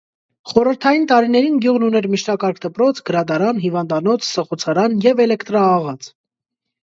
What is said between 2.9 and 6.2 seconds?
գրադարան, հիվանդանոց, սղոցարան և էլեկտրաաղաց։